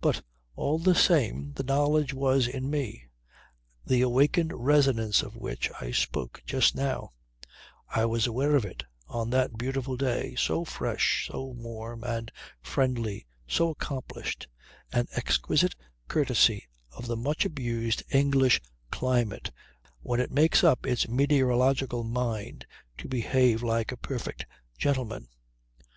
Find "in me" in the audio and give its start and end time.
2.48-3.04